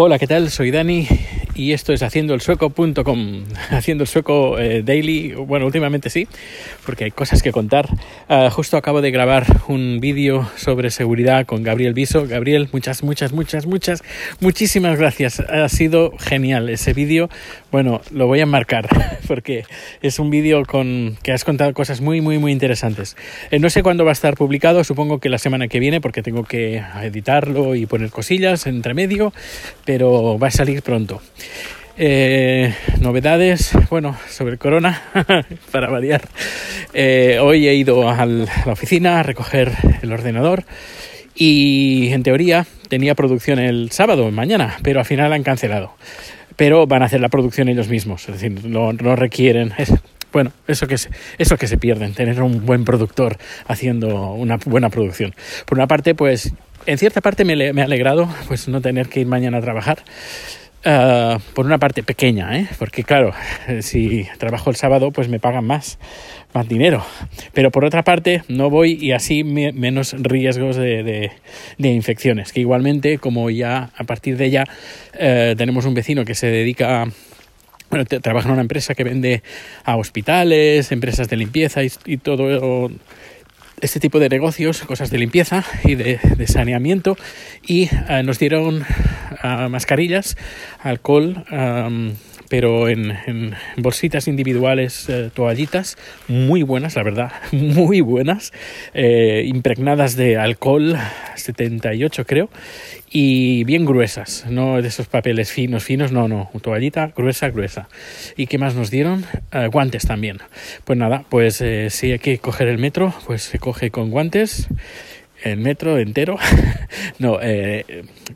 Hola, 0.00 0.16
¿qué 0.20 0.28
tal? 0.28 0.48
Soy 0.52 0.70
Dani 0.70 1.08
y 1.58 1.72
esto 1.72 1.92
es 1.92 2.02
haciendoelsueco.com. 2.02 3.44
Haciendo 3.70 4.04
el 4.04 4.08
sueco 4.08 4.58
eh, 4.58 4.82
daily, 4.82 5.32
bueno, 5.34 5.66
últimamente 5.66 6.08
sí, 6.08 6.28
porque 6.86 7.04
hay 7.04 7.10
cosas 7.10 7.42
que 7.42 7.52
contar. 7.52 7.88
Uh, 8.28 8.48
justo 8.50 8.76
acabo 8.76 9.02
de 9.02 9.10
grabar 9.10 9.44
un 9.66 9.98
vídeo 10.00 10.48
sobre 10.56 10.90
seguridad 10.90 11.44
con 11.44 11.62
Gabriel 11.62 11.94
Viso. 11.94 12.26
Gabriel, 12.26 12.68
muchas, 12.72 13.02
muchas, 13.02 13.32
muchas, 13.32 13.66
muchas, 13.66 14.02
muchísimas 14.40 14.98
gracias. 14.98 15.40
Ha 15.40 15.68
sido 15.68 16.12
genial 16.18 16.68
ese 16.68 16.94
vídeo. 16.94 17.28
Bueno, 17.72 18.00
lo 18.12 18.28
voy 18.28 18.40
a 18.40 18.46
marcar 18.46 18.88
porque 19.26 19.64
es 20.00 20.18
un 20.18 20.30
vídeo 20.30 20.64
con 20.64 21.18
que 21.22 21.32
has 21.32 21.44
contado 21.44 21.74
cosas 21.74 22.00
muy, 22.00 22.20
muy, 22.20 22.38
muy 22.38 22.52
interesantes. 22.52 23.16
Eh, 23.50 23.58
no 23.58 23.68
sé 23.68 23.82
cuándo 23.82 24.04
va 24.04 24.12
a 24.12 24.12
estar 24.12 24.36
publicado, 24.36 24.84
supongo 24.84 25.18
que 25.18 25.28
la 25.28 25.38
semana 25.38 25.66
que 25.66 25.80
viene, 25.80 26.00
porque 26.00 26.22
tengo 26.22 26.44
que 26.44 26.82
editarlo 27.02 27.74
y 27.74 27.86
poner 27.86 28.10
cosillas 28.10 28.66
entre 28.66 28.94
medio 28.94 29.32
pero 29.84 30.38
va 30.38 30.48
a 30.48 30.50
salir 30.50 30.82
pronto. 30.82 31.22
Eh, 32.00 32.72
novedades, 33.00 33.72
bueno, 33.90 34.16
sobre 34.28 34.52
el 34.52 34.58
corona, 34.60 35.02
para 35.72 35.90
variar. 35.90 36.22
Eh, 36.94 37.40
hoy 37.42 37.66
he 37.66 37.74
ido 37.74 38.08
a 38.08 38.24
la 38.24 38.72
oficina 38.72 39.18
a 39.18 39.24
recoger 39.24 39.72
el 40.00 40.12
ordenador 40.12 40.62
y 41.34 42.10
en 42.12 42.22
teoría 42.22 42.66
tenía 42.88 43.16
producción 43.16 43.58
el 43.58 43.90
sábado, 43.90 44.30
mañana, 44.30 44.76
pero 44.84 45.00
al 45.00 45.06
final 45.06 45.32
han 45.32 45.42
cancelado. 45.42 45.92
Pero 46.54 46.86
van 46.86 47.02
a 47.02 47.06
hacer 47.06 47.20
la 47.20 47.30
producción 47.30 47.68
ellos 47.68 47.88
mismos, 47.88 48.28
es 48.28 48.40
decir, 48.40 48.64
no, 48.64 48.92
requieren... 49.16 49.72
bueno, 50.32 50.52
eso 50.68 50.86
que, 50.86 50.98
se, 50.98 51.10
eso 51.38 51.56
que 51.56 51.66
se 51.66 51.78
pierden, 51.78 52.14
tener 52.14 52.40
un 52.42 52.64
buen 52.64 52.84
productor 52.84 53.38
haciendo 53.66 54.34
una 54.34 54.56
buena 54.64 54.88
producción. 54.88 55.34
Por 55.66 55.78
una 55.78 55.88
parte, 55.88 56.14
pues 56.14 56.52
en 56.86 56.96
cierta 56.96 57.20
parte 57.20 57.44
me, 57.44 57.82
ha 57.82 57.84
alegrado 57.84 58.28
pues 58.46 58.68
no 58.68 58.80
tener 58.80 59.08
que 59.08 59.20
ir 59.20 59.26
mañana 59.26 59.58
a 59.58 59.60
trabajar. 59.60 59.98
Ah, 60.84 61.38
por 61.54 61.66
una 61.66 61.78
parte 61.78 62.04
pequeña, 62.04 62.56
¿eh? 62.56 62.68
porque 62.78 63.02
claro, 63.02 63.32
eh, 63.66 63.82
si 63.82 64.28
trabajo 64.38 64.70
el 64.70 64.76
sábado 64.76 65.10
pues 65.10 65.28
me 65.28 65.40
pagan 65.40 65.64
más, 65.64 65.98
más 66.54 66.68
dinero. 66.68 67.04
Pero 67.52 67.72
por 67.72 67.84
otra 67.84 68.04
parte 68.04 68.44
no 68.48 68.70
voy 68.70 68.92
y 68.92 69.10
así 69.12 69.42
menos 69.42 70.14
riesgos 70.16 70.76
de, 70.76 71.32
infecciones. 71.78 72.52
Que 72.52 72.60
igualmente, 72.60 73.18
como 73.18 73.50
ya 73.50 73.90
a 73.96 74.04
partir 74.04 74.36
de 74.36 74.50
ya 74.50 74.64
eh, 75.14 75.54
tenemos 75.58 75.84
un 75.84 75.94
vecino 75.94 76.24
que 76.24 76.34
se 76.34 76.46
dedica 76.46 77.02
a 77.02 77.08
bueno, 77.90 78.04
trabaja 78.04 78.48
en 78.48 78.52
una 78.52 78.60
empresa 78.60 78.94
que 78.94 79.02
vende 79.02 79.42
a 79.82 79.96
hospitales, 79.96 80.92
empresas 80.92 81.28
de 81.28 81.36
limpieza 81.38 81.82
y, 81.82 81.90
y 82.04 82.18
todo 82.18 82.90
este 83.80 84.00
tipo 84.00 84.18
de 84.18 84.28
negocios, 84.28 84.82
cosas 84.82 85.10
de 85.10 85.18
limpieza 85.18 85.64
y 85.84 85.94
de, 85.94 86.18
saneamiento 86.46 87.16
y 87.66 87.88
eh, 88.08 88.22
nos 88.24 88.38
dieron 88.38 88.84
ah, 89.42 89.68
mascarillas, 89.68 90.36
alcohol, 90.82 91.44
pero 92.48 92.88
en, 92.88 93.54
bolsitas 93.76 94.28
individuales, 94.28 95.08
eh, 95.08 95.30
toallitas, 95.32 95.96
muy 96.26 96.62
buenas, 96.62 96.96
la 96.96 97.02
verdad, 97.02 97.32
muy 97.52 98.00
buenas, 98.00 98.52
eh, 98.94 99.44
impregnadas 99.46 100.16
de 100.16 100.36
alcohol 100.36 100.96
78 101.36 102.26
creo, 102.26 102.48
y 103.10 103.64
bien 103.64 103.84
gruesas, 103.84 104.46
no 104.48 104.82
de 104.82 104.88
esos 104.88 105.06
papeles 105.06 105.52
finos, 105.52 105.84
finos, 105.84 106.12
no, 106.12 106.28
no, 106.28 106.50
toallita 106.60 107.12
gruesa, 107.16 107.48
gruesa. 107.50 107.88
¿Y 108.36 108.46
qué 108.46 108.58
más 108.58 108.74
nos 108.74 108.90
dieron? 108.90 109.24
Eh, 109.52 109.68
guantes 109.68 110.06
también. 110.06 110.38
Pues 110.84 110.98
nada, 110.98 111.24
pues 111.28 111.62
si 111.88 112.12
hay 112.12 112.18
que 112.18 112.38
coger 112.38 112.68
el 112.68 112.78
metro, 112.78 113.14
pues 113.26 113.42
se 113.42 113.58
coge 113.58 113.90
con 113.90 114.10
guantes 114.10 114.68
el 115.44 115.58
metro 115.58 115.98
entero, 115.98 116.36
no, 117.18 117.38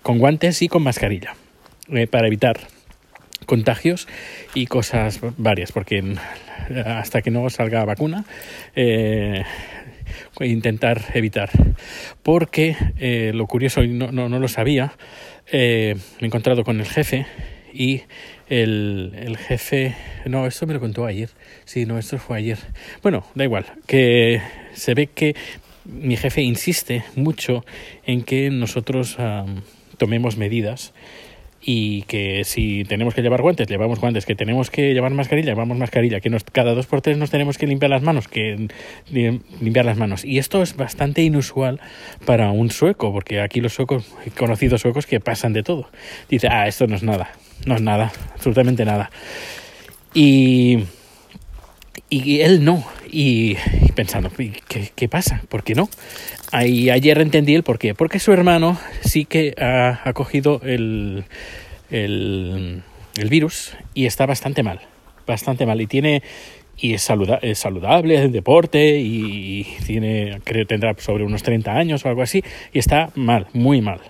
con 0.03 0.19
guantes 0.19 0.63
y 0.63 0.69
con 0.69 0.85
mascarilla, 0.85 1.35
para 2.11 2.29
evitar 2.29 2.61
contagios 3.47 4.09
y 4.55 4.67
cosas 4.67 5.21
varias, 5.37 5.73
porque 5.73 6.17
hasta 6.85 7.23
que 7.23 7.31
no 7.31 7.49
salga 7.51 7.85
vacuna, 7.85 8.25
eh, 8.75 9.43
intentar 10.41 11.03
evitar. 11.15 11.51
Porque 12.23 12.77
eh, 12.99 13.33
lo 13.35 13.47
curioso, 13.47 13.83
y 13.83 13.89
no, 13.89 14.13
no, 14.13 14.29
lo 14.39 14.49
sabía, 14.49 14.93
eh, 15.51 15.97
me 16.21 16.27
he 16.27 16.27
encontrado 16.27 16.65
con 16.65 16.81
el 16.81 16.87
jefe 16.87 17.27
y 17.73 18.03
el, 18.49 19.13
el, 19.17 19.37
jefe, 19.37 19.95
no, 20.27 20.47
esto 20.47 20.67
me 20.67 20.75
lo 20.75 20.81
contó 20.81 21.07
ayer, 21.07 21.31
sí, 21.65 21.87
no, 21.87 21.99
esto 21.99 22.19
fue 22.19 22.39
ayer. 22.39 22.59
Bueno, 23.03 23.25
da 23.35 23.45
igual, 23.45 23.65
que 23.87 24.43
se 24.75 24.95
ve 24.95 25.07
que 25.07 25.35
mi 25.85 26.17
jefe 26.17 26.43
insiste 26.43 27.03
mucho 27.17 27.65
en 28.05 28.23
que 28.23 28.51
nosotros 28.51 29.17
tomemos 29.99 30.37
medidas 30.37 30.93
y 31.65 32.03
que 32.03 32.43
si 32.45 32.85
tenemos 32.85 33.15
que 33.15 33.23
llevar 33.23 33.41
guantes, 33.41 33.69
llevamos 33.69 34.01
guantes, 34.01 34.27
que 34.27 34.35
tenemos 34.35 34.71
que 34.71 34.95
llevar 34.95 35.13
mascarilla, 35.13 35.53
llevamos 35.53 35.79
mascarilla, 35.79 36.21
que 36.21 36.29
nos, 36.29 36.43
cada 36.45 36.75
dos 36.75 36.87
por 36.87 37.01
tres 37.03 37.17
nos 37.19 37.31
tenemos 37.31 37.57
que 37.57 37.67
limpiar 37.67 37.91
las 37.91 38.03
manos, 38.03 38.27
que 38.27 38.69
limpiar 39.11 39.85
las 39.85 39.97
manos. 39.97 40.25
Y 40.25 40.39
esto 40.39 40.63
es 40.63 40.77
bastante 40.77 41.23
inusual 41.23 41.81
para 42.27 42.51
un 42.51 42.71
sueco, 42.71 43.13
porque 43.13 43.41
aquí 43.41 43.61
los 43.61 43.75
suecos, 43.75 44.13
he 44.27 44.31
conocido 44.31 44.77
suecos 44.77 45.07
que 45.07 45.21
pasan 45.21 45.53
de 45.53 45.63
todo. 45.63 45.89
Dice, 46.29 46.49
ah, 46.51 46.67
esto 46.67 46.87
no 46.89 46.97
es 46.97 47.05
nada, 47.05 47.31
no 47.65 47.77
es 47.77 47.83
nada, 47.83 48.13
absolutamente 48.35 48.85
nada. 48.85 49.11
Y, 50.15 50.85
y 52.09 52.41
él 52.41 52.65
no, 52.65 52.85
y, 53.11 53.57
pensando, 53.95 54.31
¿qué, 54.69 54.91
¿qué, 54.95 55.09
pasa? 55.09 55.43
¿Por 55.49 55.63
qué 55.63 55.75
no? 55.75 55.89
Ayer 56.51 57.19
entendí 57.21 57.55
el 57.55 57.63
por 57.63 57.79
qué. 57.79 57.95
Porque 57.95 58.19
su 58.19 58.33
hermano 58.33 58.79
sí 59.03 59.25
que 59.25 59.55
ha, 59.59 60.13
cogido 60.13 60.61
el, 60.65 61.25
el, 61.91 62.83
el, 63.17 63.29
virus 63.29 63.77
y 63.95 64.07
está 64.07 64.27
bastante 64.27 64.63
mal. 64.63 64.81
Bastante 65.27 65.67
mal. 65.67 65.81
Y 65.81 65.87
tiene. 65.87 66.23
Y 66.77 66.95
es, 66.95 67.09
es 67.43 67.59
saludable, 67.59 68.25
es 68.25 68.33
deporte 68.33 68.99
y 68.99 69.67
tiene, 69.87 70.41
creo 70.43 70.67
tendrá 70.67 70.95
sobre 70.99 71.25
unos 71.25 71.43
30 71.43 71.73
años 71.73 72.05
o 72.05 72.09
algo 72.09 72.23
así, 72.23 72.43
y 72.73 72.79
está 72.79 73.11
mal, 73.15 73.47
muy 73.53 73.81
mal. 73.81 74.01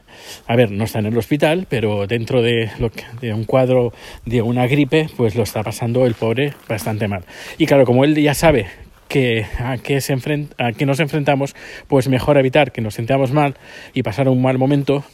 A 0.47 0.57
ver, 0.57 0.71
no 0.71 0.85
está 0.85 1.01
en 1.01 1.07
el 1.07 1.19
hospital, 1.19 1.67
pero 1.69 2.07
dentro 2.07 2.43
de, 2.43 2.71
lo 2.79 2.91
de 3.21 3.35
un 3.35 3.45
cuadro 3.45 3.93
de 4.25 4.43
una 4.43 4.67
gripe, 4.67 5.09
pues 5.17 5.35
lo 5.35 5.43
está 5.43 5.63
pasando 5.63 6.07
el 6.07 6.15
pobre 6.15 6.55
bastante 6.69 7.09
mal. 7.09 7.25
Y 7.59 7.67
claro, 7.67 7.85
como 7.85 8.05
él 8.05 8.15
ya 8.15 8.35
sabe 8.35 8.67
que, 9.09 9.45
a, 9.59 9.77
que 9.79 10.01
se 10.01 10.17
a 10.59 10.73
que 10.73 10.87
nos 10.87 11.01
enfrentamos, 11.01 11.55
pues 11.89 12.09
mejor 12.09 12.39
evitar 12.39 12.73
que 12.73 12.81
nos 12.81 12.95
sentamos 12.95 13.33
mal 13.33 13.57
y 13.93 14.03
pasar 14.03 14.29
un 14.29 14.41
mal 14.41 14.57
momento 14.57 15.05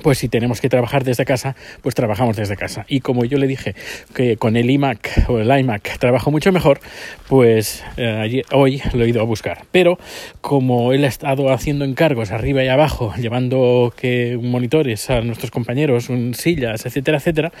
pues 0.00 0.18
si 0.18 0.28
tenemos 0.28 0.60
que 0.60 0.68
trabajar 0.68 1.04
desde 1.04 1.24
casa, 1.24 1.56
pues 1.82 1.94
trabajamos 1.94 2.36
desde 2.36 2.56
casa. 2.56 2.84
Y 2.88 3.00
como 3.00 3.24
yo 3.24 3.38
le 3.38 3.46
dije 3.46 3.74
que 4.14 4.36
con 4.36 4.56
el 4.56 4.70
iMac 4.70 5.26
o 5.28 5.38
el 5.38 5.58
iMac 5.60 5.98
trabajo 5.98 6.30
mucho 6.30 6.52
mejor, 6.52 6.80
pues 7.28 7.84
eh, 7.96 8.42
hoy 8.52 8.82
lo 8.92 9.04
he 9.04 9.08
ido 9.08 9.20
a 9.20 9.24
buscar. 9.24 9.64
Pero 9.70 9.98
como 10.40 10.92
él 10.92 11.04
ha 11.04 11.08
estado 11.08 11.52
haciendo 11.52 11.84
encargos 11.84 12.30
arriba 12.30 12.62
y 12.64 12.68
abajo, 12.68 13.12
llevando 13.16 13.92
monitores 14.40 15.10
a 15.10 15.20
nuestros 15.20 15.50
compañeros, 15.50 16.08
sillas, 16.32 16.86
etcétera, 16.86 17.18
etcétera, 17.18 17.52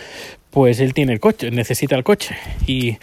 pues 0.50 0.80
él 0.80 0.94
tiene 0.94 1.12
el 1.12 1.20
coche, 1.20 1.50
necesita 1.50 1.96
el 1.96 2.04
coche. 2.04 2.36
Y 2.66 2.98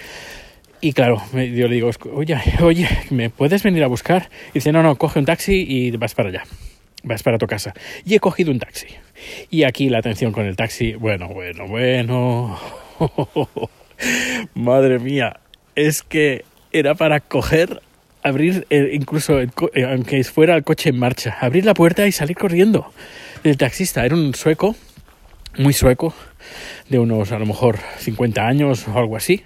y 0.80 0.94
claro, 0.94 1.22
yo 1.34 1.68
le 1.68 1.76
digo, 1.76 1.90
oye, 2.14 2.38
oye, 2.62 2.88
¿me 3.10 3.30
puedes 3.30 3.64
venir 3.64 3.84
a 3.84 3.88
buscar? 3.88 4.30
Y 4.52 4.56
dice, 4.56 4.72
no, 4.72 4.84
no, 4.84 4.96
coge 4.96 5.20
un 5.20 5.26
taxi 5.26 5.66
y 5.68 5.92
vas 5.92 6.14
para 6.14 6.30
allá, 6.30 6.44
vas 7.04 7.24
para 7.24 7.40
tu 7.40 7.48
casa. 7.48 7.74
Y 8.06 8.14
he 8.14 8.20
cogido 8.20 8.52
un 8.52 8.60
taxi. 8.60 8.88
Y 9.50 9.64
aquí 9.64 9.90
la 9.90 10.00
atención 10.00 10.32
con 10.32 10.46
el 10.46 10.56
taxi, 10.56 10.94
bueno, 10.94 11.28
bueno, 11.30 11.68
bueno. 11.68 12.60
Madre 14.54 15.00
mía, 15.00 15.40
es 15.76 16.04
que 16.04 16.46
era 16.72 16.96
para 16.96 17.20
coger, 17.20 17.82
abrir, 18.24 18.68
incluso 18.70 19.40
eh, 19.40 19.50
aunque 19.90 20.24
fuera 20.24 20.56
el 20.56 20.64
coche 20.64 20.90
en 20.90 21.00
marcha, 21.00 21.38
abrir 21.40 21.66
la 21.66 21.74
puerta 21.74 22.08
y 22.08 22.12
salir 22.12 22.36
corriendo. 22.36 22.92
El 23.44 23.58
taxista 23.58 24.06
era 24.06 24.16
un 24.16 24.34
sueco, 24.36 24.76
muy 25.58 25.74
sueco, 25.74 26.14
de 26.90 27.00
unos 27.00 27.32
a 27.32 27.40
lo 27.40 27.46
mejor 27.46 27.78
50 28.00 28.48
años 28.48 28.88
o 28.88 28.98
algo 28.98 29.16
así 29.16 29.44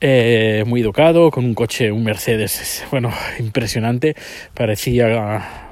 eh, 0.00 0.64
muy 0.66 0.80
educado, 0.80 1.30
con 1.30 1.44
un 1.44 1.54
coche, 1.54 1.92
un 1.92 2.04
Mercedes, 2.04 2.84
bueno, 2.90 3.12
impresionante, 3.38 4.16
parecía, 4.54 5.69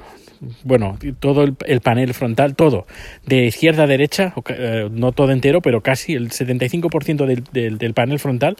bueno, 0.63 0.97
todo 1.19 1.43
el, 1.43 1.81
panel 1.81 2.13
frontal, 2.13 2.55
todo, 2.55 2.85
de 3.25 3.45
izquierda 3.45 3.83
a 3.83 3.87
derecha, 3.87 4.33
eh, 4.49 4.87
no 4.91 5.11
todo 5.11 5.31
entero, 5.31 5.61
pero 5.61 5.81
casi 5.81 6.13
el 6.13 6.29
75% 6.29 7.25
del, 7.25 7.43
del, 7.51 7.77
del, 7.77 7.93
panel 7.93 8.19
frontal, 8.19 8.57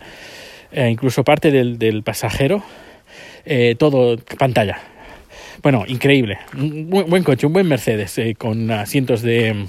eh, 0.72 0.90
incluso 0.90 1.24
parte 1.24 1.52
del, 1.52 1.78
del 1.78 2.04
pasajero, 2.04 2.64
todo 3.78 4.18
pantalla. 4.38 4.80
Bueno, 5.64 5.84
increíble, 5.88 6.38
un 6.56 6.90
buen, 6.90 7.24
coche, 7.24 7.48
un 7.48 7.54
buen 7.54 7.68
Mercedes, 7.68 8.20
con 8.38 8.70
asientos 8.72 9.22
de, 9.22 9.66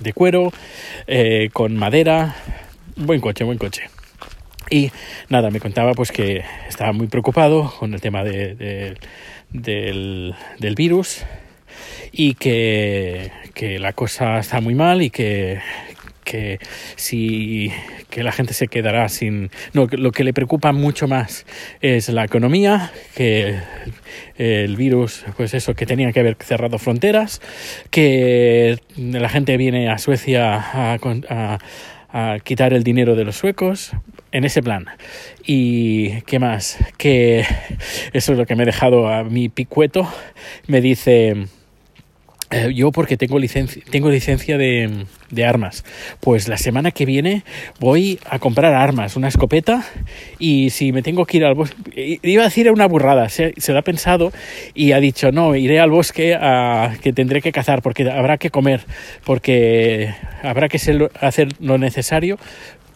de 0.00 0.12
cuero, 0.12 0.52
con 1.52 1.76
madera, 1.76 2.36
buen 2.96 3.20
coche, 3.20 3.44
buen 3.44 3.58
coche. 3.58 3.84
Y 4.70 4.90
nada, 5.28 5.50
me 5.50 5.60
contaba 5.60 5.92
pues 5.92 6.10
que 6.10 6.42
estaba 6.68 6.92
muy 6.92 7.06
preocupado 7.06 7.72
con 7.78 7.92
el 7.94 8.00
tema 8.00 8.24
de, 8.24 8.96
del, 9.50 10.34
del, 10.58 10.74
virus 10.74 11.22
y 12.16 12.34
que, 12.34 13.32
que, 13.54 13.78
la 13.78 13.92
cosa 13.92 14.38
está 14.38 14.60
muy 14.60 14.74
mal 14.74 15.02
y 15.02 15.10
que, 15.10 15.58
que 16.22 16.58
si 16.94 17.72
que 18.08 18.22
la 18.22 18.30
gente 18.30 18.54
se 18.54 18.68
quedará 18.68 19.08
sin 19.08 19.50
no 19.72 19.88
lo 19.90 20.12
que 20.12 20.22
le 20.22 20.32
preocupa 20.32 20.72
mucho 20.72 21.08
más 21.08 21.44
es 21.80 22.08
la 22.08 22.24
economía 22.24 22.92
que 23.16 23.58
el 24.36 24.76
virus 24.76 25.24
pues 25.36 25.52
eso 25.54 25.74
que 25.74 25.86
tenía 25.86 26.12
que 26.12 26.20
haber 26.20 26.36
cerrado 26.38 26.78
fronteras 26.78 27.40
que 27.90 28.78
la 28.96 29.28
gente 29.28 29.56
viene 29.56 29.90
a 29.90 29.98
Suecia 29.98 30.54
a, 30.54 31.58
a 32.08 32.38
quitar 32.38 32.72
el 32.72 32.84
dinero 32.84 33.16
de 33.16 33.24
los 33.24 33.36
suecos 33.36 33.90
en 34.30 34.44
ese 34.44 34.62
plan. 34.62 34.86
Y 35.44 36.20
qué 36.22 36.38
más, 36.38 36.78
que 36.96 37.44
eso 38.12 38.32
es 38.32 38.38
lo 38.38 38.46
que 38.46 38.54
me 38.54 38.62
ha 38.62 38.66
dejado 38.66 39.08
a 39.08 39.24
mi 39.24 39.48
picueto, 39.48 40.08
me 40.68 40.80
dice 40.80 41.48
eh, 42.54 42.72
yo 42.72 42.92
porque 42.92 43.16
tengo 43.16 43.40
licencia, 43.40 43.82
tengo 43.90 44.10
licencia 44.10 44.56
de, 44.56 45.06
armas. 45.44 45.84
Pues 46.20 46.46
la 46.46 46.56
semana 46.56 46.92
que 46.92 47.04
viene 47.04 47.42
voy 47.80 48.20
a 48.30 48.38
comprar 48.38 48.72
armas, 48.72 49.16
una 49.16 49.26
escopeta 49.26 49.84
y 50.38 50.70
si 50.70 50.92
me 50.92 51.02
tengo 51.02 51.26
que 51.26 51.38
ir 51.38 51.44
al 51.44 51.56
bosque, 51.56 52.20
iba 52.22 52.42
a 52.42 52.44
decir 52.44 52.70
una 52.70 52.86
burrada, 52.86 53.28
se, 53.28 53.52
se, 53.56 53.72
lo 53.72 53.80
ha 53.80 53.82
pensado 53.82 54.32
y 54.74 54.92
ha 54.92 55.00
dicho 55.00 55.32
no, 55.32 55.56
iré 55.56 55.80
al 55.80 55.90
bosque 55.90 56.36
a, 56.40 56.94
que 57.02 57.12
tendré 57.12 57.42
que 57.42 57.50
cazar 57.50 57.82
porque 57.82 58.08
habrá 58.08 58.38
que 58.38 58.50
comer, 58.50 58.82
porque 59.24 60.14
habrá 60.44 60.68
que 60.68 60.78
hacer 61.20 61.48
lo 61.58 61.78
necesario 61.78 62.38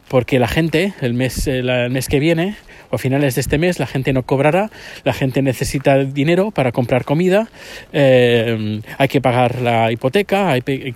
porque 0.06 0.38
la 0.38 0.48
gente 0.48 0.92
el 1.00 1.14
mes, 1.14 1.48
el 1.48 1.90
mes 1.90 2.06
que 2.06 2.20
viene 2.20 2.54
a 2.90 2.98
finales 2.98 3.34
de 3.34 3.40
este 3.40 3.58
mes 3.58 3.78
la 3.78 3.86
gente 3.86 4.12
no 4.12 4.22
cobrará, 4.24 4.70
la 5.04 5.12
gente 5.12 5.42
necesita 5.42 5.98
dinero 6.04 6.50
para 6.50 6.72
comprar 6.72 7.04
comida, 7.04 7.48
eh, 7.92 8.80
hay 8.98 9.08
que 9.08 9.20
pagar 9.20 9.60
la 9.60 9.92
hipoteca, 9.92 10.50
hay 10.50 10.62
que, 10.62 10.92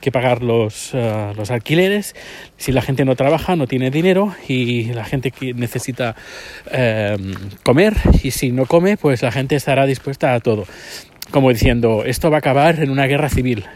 que 0.00 0.12
pagar 0.12 0.42
los, 0.42 0.94
uh, 0.94 1.34
los 1.36 1.50
alquileres, 1.50 2.14
si 2.56 2.72
la 2.72 2.82
gente 2.82 3.04
no 3.04 3.16
trabaja 3.16 3.56
no 3.56 3.66
tiene 3.66 3.90
dinero 3.90 4.34
y 4.46 4.84
la 4.92 5.04
gente 5.04 5.32
necesita 5.54 6.16
eh, 6.70 7.16
comer 7.62 7.94
y 8.22 8.30
si 8.30 8.50
no 8.52 8.66
come 8.66 8.96
pues 8.96 9.22
la 9.22 9.32
gente 9.32 9.56
estará 9.56 9.86
dispuesta 9.86 10.34
a 10.34 10.40
todo. 10.40 10.66
Como 11.30 11.50
diciendo, 11.50 12.04
esto 12.06 12.30
va 12.30 12.38
a 12.38 12.38
acabar 12.38 12.80
en 12.80 12.90
una 12.90 13.06
guerra 13.06 13.28
civil. 13.28 13.66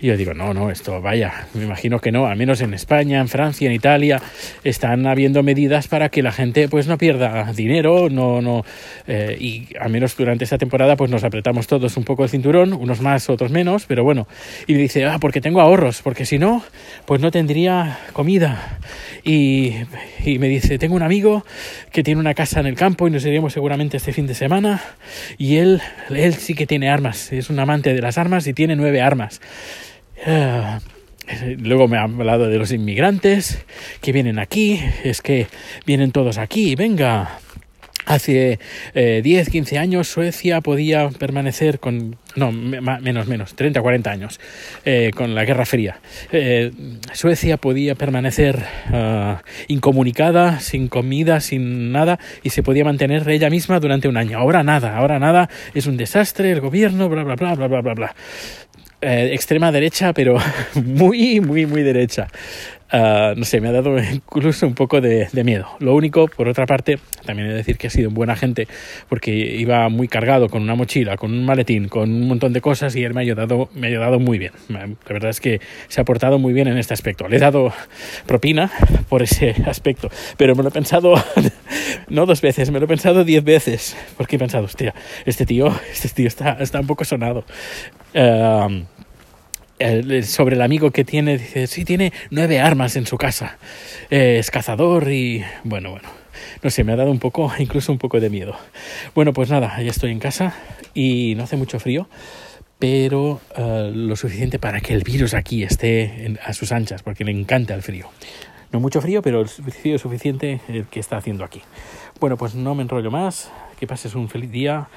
Y 0.00 0.06
yo 0.06 0.16
digo, 0.16 0.32
no, 0.32 0.54
no, 0.54 0.70
esto 0.70 1.00
vaya, 1.00 1.48
me 1.54 1.64
imagino 1.64 1.98
que 1.98 2.12
no, 2.12 2.26
al 2.26 2.36
menos 2.36 2.60
en 2.60 2.72
España, 2.72 3.18
en 3.18 3.26
Francia, 3.26 3.66
en 3.66 3.72
Italia, 3.72 4.22
están 4.62 5.08
habiendo 5.08 5.42
medidas 5.42 5.88
para 5.88 6.08
que 6.08 6.22
la 6.22 6.30
gente 6.30 6.68
pues 6.68 6.86
no 6.86 6.98
pierda 6.98 7.52
dinero, 7.52 8.08
no, 8.08 8.40
no, 8.40 8.64
eh, 9.08 9.36
y 9.40 9.66
al 9.80 9.90
menos 9.90 10.16
durante 10.16 10.44
esta 10.44 10.56
temporada 10.56 10.94
pues 10.94 11.10
nos 11.10 11.24
apretamos 11.24 11.66
todos 11.66 11.96
un 11.96 12.04
poco 12.04 12.22
el 12.22 12.30
cinturón, 12.30 12.74
unos 12.74 13.00
más, 13.00 13.28
otros 13.28 13.50
menos, 13.50 13.86
pero 13.86 14.04
bueno, 14.04 14.28
y 14.68 14.74
me 14.74 14.78
dice, 14.78 15.04
ah, 15.04 15.18
porque 15.20 15.40
tengo 15.40 15.60
ahorros, 15.60 16.00
porque 16.00 16.24
si 16.26 16.38
no, 16.38 16.62
pues 17.04 17.20
no 17.20 17.32
tendría 17.32 17.98
comida. 18.12 18.78
Y, 19.24 19.74
y 20.24 20.38
me 20.38 20.46
dice, 20.46 20.78
tengo 20.78 20.94
un 20.94 21.02
amigo 21.02 21.44
que 21.90 22.04
tiene 22.04 22.20
una 22.20 22.34
casa 22.34 22.60
en 22.60 22.66
el 22.66 22.76
campo 22.76 23.08
y 23.08 23.10
nos 23.10 23.24
iríamos 23.26 23.52
seguramente 23.52 23.96
este 23.96 24.12
fin 24.12 24.28
de 24.28 24.34
semana, 24.34 24.80
y 25.38 25.56
él, 25.56 25.82
él 26.08 26.34
sí 26.34 26.54
que 26.54 26.68
tiene 26.68 26.88
armas, 26.88 27.32
es 27.32 27.50
un 27.50 27.58
amante 27.58 27.94
de 27.94 28.00
las 28.00 28.16
armas 28.16 28.46
y 28.46 28.54
tiene 28.54 28.76
nueve 28.76 29.00
armas. 29.00 29.40
Uh, 30.26 30.78
luego 31.58 31.88
me 31.88 31.98
ha 31.98 32.02
hablado 32.02 32.48
de 32.48 32.58
los 32.58 32.72
inmigrantes 32.72 33.64
que 34.00 34.12
vienen 34.12 34.38
aquí, 34.38 34.80
es 35.04 35.22
que 35.22 35.46
vienen 35.86 36.12
todos 36.12 36.38
aquí, 36.38 36.74
venga. 36.74 37.40
Hace 38.06 38.58
eh, 38.94 39.20
10, 39.22 39.50
15 39.50 39.76
años 39.76 40.08
Suecia 40.08 40.62
podía 40.62 41.10
permanecer 41.10 41.78
con, 41.78 42.16
no, 42.36 42.50
menos, 42.52 43.26
menos, 43.26 43.54
30, 43.54 43.82
40 43.82 44.10
años, 44.10 44.40
eh, 44.86 45.10
con 45.14 45.34
la 45.34 45.44
Guerra 45.44 45.66
Fría. 45.66 46.00
Eh, 46.32 46.72
Suecia 47.12 47.58
podía 47.58 47.96
permanecer 47.96 48.64
uh, 48.90 49.34
incomunicada, 49.66 50.58
sin 50.60 50.88
comida, 50.88 51.40
sin 51.40 51.92
nada, 51.92 52.18
y 52.42 52.48
se 52.48 52.62
podía 52.62 52.82
mantener 52.82 53.28
ella 53.28 53.50
misma 53.50 53.78
durante 53.78 54.08
un 54.08 54.16
año. 54.16 54.38
Ahora 54.38 54.62
nada, 54.62 54.96
ahora 54.96 55.18
nada, 55.18 55.50
es 55.74 55.86
un 55.86 55.98
desastre, 55.98 56.50
el 56.50 56.62
gobierno, 56.62 57.10
bla, 57.10 57.24
bla, 57.24 57.34
bla, 57.34 57.54
bla, 57.56 57.68
bla, 57.68 57.80
bla, 57.82 57.92
bla 57.92 58.14
eh, 59.00 59.30
extrema 59.32 59.70
derecha, 59.72 60.12
pero 60.12 60.38
muy, 60.74 61.40
muy, 61.40 61.66
muy 61.66 61.82
derecha. 61.82 62.28
Uh, 62.90 63.34
no 63.36 63.44
sé, 63.44 63.60
me 63.60 63.68
ha 63.68 63.72
dado 63.72 63.98
incluso 64.12 64.66
un 64.66 64.74
poco 64.74 65.00
de, 65.00 65.28
de, 65.30 65.44
miedo. 65.44 65.68
Lo 65.78 65.94
único, 65.94 66.26
por 66.26 66.48
otra 66.48 66.64
parte, 66.64 66.98
también 67.26 67.48
he 67.48 67.50
de 67.50 67.56
decir 67.58 67.76
que 67.76 67.88
ha 67.88 67.90
sido 67.90 68.08
un 68.08 68.14
buena 68.14 68.34
gente 68.34 68.66
porque 69.10 69.30
iba 69.30 69.88
muy 69.90 70.08
cargado 70.08 70.48
con 70.48 70.62
una 70.62 70.74
mochila, 70.74 71.18
con 71.18 71.32
un 71.32 71.44
maletín, 71.44 71.88
con 71.88 72.10
un 72.10 72.26
montón 72.26 72.54
de 72.54 72.62
cosas 72.62 72.96
y 72.96 73.04
él 73.04 73.12
me 73.12 73.20
ha 73.20 73.22
ayudado, 73.22 73.68
me 73.74 73.86
ha 73.86 73.90
ayudado 73.90 74.18
muy 74.18 74.38
bien. 74.38 74.52
La 74.68 74.88
verdad 75.06 75.28
es 75.28 75.40
que 75.40 75.60
se 75.88 76.00
ha 76.00 76.04
portado 76.04 76.38
muy 76.38 76.54
bien 76.54 76.66
en 76.66 76.78
este 76.78 76.94
aspecto. 76.94 77.28
Le 77.28 77.36
he 77.36 77.40
dado 77.40 77.74
propina 78.26 78.70
por 79.10 79.22
ese 79.22 79.54
aspecto, 79.66 80.08
pero 80.38 80.56
me 80.56 80.62
lo 80.62 80.70
he 80.70 80.72
pensado 80.72 81.14
no 82.08 82.24
dos 82.24 82.40
veces, 82.40 82.70
me 82.70 82.78
lo 82.78 82.86
he 82.86 82.88
pensado 82.88 83.22
diez 83.22 83.44
veces 83.44 83.96
porque 84.16 84.36
he 84.36 84.38
pensado, 84.38 84.64
hostia, 84.64 84.94
este 85.26 85.44
tío, 85.44 85.78
este 85.92 86.08
tío 86.08 86.28
está, 86.28 86.56
está 86.60 86.80
un 86.80 86.86
poco 86.86 87.04
sonado. 87.04 87.44
Uh, 88.14 88.82
sobre 90.24 90.56
el 90.56 90.62
amigo 90.62 90.90
que 90.90 91.04
tiene, 91.04 91.38
dice, 91.38 91.66
sí, 91.66 91.84
tiene 91.84 92.12
nueve 92.30 92.60
armas 92.60 92.96
en 92.96 93.06
su 93.06 93.16
casa, 93.16 93.58
eh, 94.10 94.38
es 94.38 94.50
cazador 94.50 95.10
y 95.10 95.44
bueno, 95.64 95.90
bueno, 95.90 96.08
no 96.62 96.70
sé, 96.70 96.84
me 96.84 96.92
ha 96.92 96.96
dado 96.96 97.10
un 97.10 97.18
poco, 97.18 97.52
incluso 97.58 97.92
un 97.92 97.98
poco 97.98 98.20
de 98.20 98.30
miedo. 98.30 98.56
Bueno, 99.14 99.32
pues 99.32 99.50
nada, 99.50 99.80
ya 99.82 99.90
estoy 99.90 100.10
en 100.10 100.18
casa 100.18 100.54
y 100.94 101.34
no 101.36 101.44
hace 101.44 101.56
mucho 101.56 101.78
frío, 101.78 102.08
pero 102.78 103.40
uh, 103.56 103.90
lo 103.92 104.16
suficiente 104.16 104.58
para 104.58 104.80
que 104.80 104.94
el 104.94 105.02
virus 105.02 105.34
aquí 105.34 105.62
esté 105.62 106.36
a 106.44 106.52
sus 106.52 106.72
anchas, 106.72 107.02
porque 107.02 107.24
le 107.24 107.32
encanta 107.32 107.74
el 107.74 107.82
frío. 107.82 108.08
No 108.70 108.80
mucho 108.80 109.00
frío, 109.00 109.22
pero 109.22 109.40
el 109.40 109.48
frío 109.48 109.98
suficiente 109.98 110.60
el 110.68 110.84
que 110.86 111.00
está 111.00 111.16
haciendo 111.16 111.44
aquí. 111.44 111.62
Bueno, 112.20 112.36
pues 112.36 112.54
no 112.54 112.74
me 112.74 112.82
enrollo 112.82 113.10
más, 113.10 113.50
que 113.78 113.86
pases 113.86 114.14
un 114.14 114.28
feliz 114.28 114.50
día. 114.50 114.88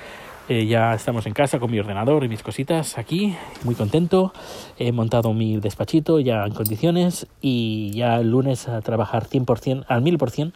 Eh, 0.49 0.65
ya 0.65 0.93
estamos 0.93 1.25
en 1.27 1.33
casa 1.33 1.59
con 1.59 1.71
mi 1.71 1.79
ordenador 1.79 2.23
y 2.23 2.27
mis 2.27 2.43
cositas 2.43 2.97
aquí, 2.97 3.35
muy 3.63 3.75
contento. 3.75 4.33
He 4.77 4.91
montado 4.91 5.33
mi 5.33 5.57
despachito 5.57 6.19
ya 6.19 6.45
en 6.45 6.53
condiciones 6.53 7.27
y 7.41 7.91
ya 7.91 8.15
el 8.17 8.31
lunes 8.31 8.67
a 8.67 8.81
trabajar 8.81 9.27
100%, 9.27 9.85
al 9.87 10.03
1000%, 10.03 10.51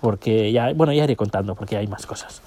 porque 0.00 0.52
ya, 0.52 0.72
bueno, 0.74 0.92
ya 0.92 1.04
iré 1.04 1.16
contando 1.16 1.54
porque 1.54 1.76
hay 1.76 1.86
más 1.86 2.06
cosas. 2.06 2.42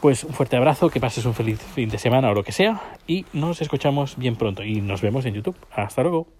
Pues 0.00 0.24
un 0.24 0.32
fuerte 0.32 0.56
abrazo, 0.56 0.88
que 0.88 0.98
pases 0.98 1.24
un 1.24 1.34
feliz 1.34 1.60
fin 1.60 1.88
de 1.88 1.98
semana 1.98 2.30
o 2.30 2.34
lo 2.34 2.42
que 2.42 2.52
sea 2.52 2.80
y 3.06 3.26
nos 3.32 3.60
escuchamos 3.60 4.16
bien 4.16 4.36
pronto 4.36 4.64
y 4.64 4.80
nos 4.80 5.02
vemos 5.02 5.26
en 5.26 5.34
YouTube. 5.34 5.56
Hasta 5.72 6.02
luego. 6.02 6.39